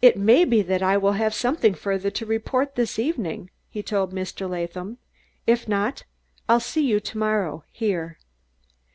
[0.00, 4.10] "It may be that I will have something further to report this evening," he told
[4.14, 4.48] Mr.
[4.48, 4.96] Latham.
[5.46, 6.04] "If not,
[6.48, 8.16] I'll see you to morrow, here."